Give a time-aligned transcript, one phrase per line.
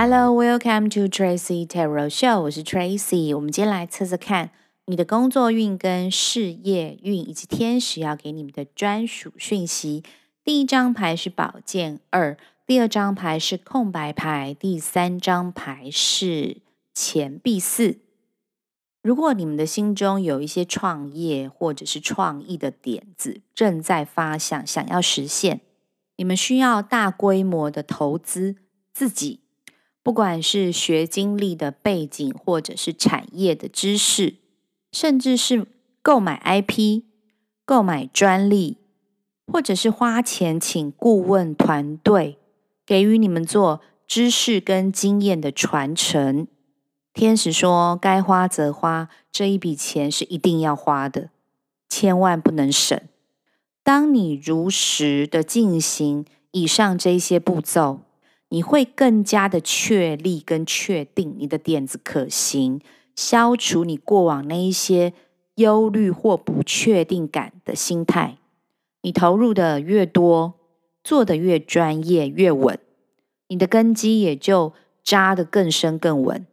[0.00, 2.42] Hello, welcome to Tracy Tarot Show。
[2.42, 3.34] 我是 Tracy。
[3.34, 4.52] 我们今天来测测看
[4.86, 10.04] 你的工作运跟事业运，以及天使要给你们的专属讯息。
[10.44, 16.58] 第一张牌是宝剑二，第二张牌是空白牌，第三张牌是
[16.94, 17.98] 钱币四。
[19.02, 25.62] 如果你们的心中有一些创业或者是创意的点子正在发想，想要实现，
[26.18, 28.54] 你们需要大规模的投资
[28.94, 29.40] 自己。
[30.08, 34.36] 不管是学经历的背景，或者是产业的知识，
[34.90, 35.66] 甚至是
[36.00, 37.02] 购买 IP、
[37.66, 38.78] 购买专利，
[39.52, 42.38] 或者是花钱请顾问团队，
[42.86, 46.48] 给予你们做知识跟经验的传承。
[47.12, 51.28] 天使说：“该花则花，这一笔钱是一定要花的，
[51.86, 52.98] 千万不能省。
[53.82, 58.00] 当你如实的进行以上这些步骤。”
[58.50, 62.80] 你会更加的确立跟确定你的点子可行，
[63.14, 65.12] 消除你过往那一些
[65.56, 68.38] 忧虑或不确定感的心态。
[69.02, 70.54] 你投入的越多，
[71.04, 72.78] 做得越专业越稳，
[73.48, 74.72] 你的根基也就
[75.04, 76.46] 扎得更深更稳。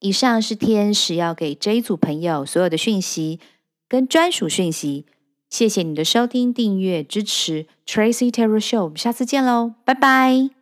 [0.00, 3.40] 以上是天使要给这一组朋友所有的讯息
[3.88, 5.06] 跟专属讯息。
[5.50, 10.57] 谢谢你的收听、订阅、支持 Tracy Tarot Show，我们下次见喽，拜拜。